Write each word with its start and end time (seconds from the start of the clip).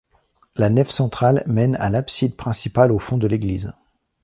La 0.55 0.71
nef 0.71 0.89
centrale 0.89 1.43
mène 1.45 1.75
à 1.75 1.91
l'abside 1.91 2.35
principale 2.35 2.91
au 2.91 2.97
fond 2.97 3.19
de 3.19 3.27
l'église. 3.27 3.71